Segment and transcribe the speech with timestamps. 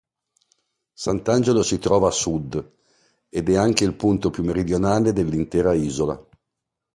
[1.01, 2.73] Sant'Angelo si trova a sud,
[3.29, 6.19] ed è anche il punto più meridionale dell'intera isola.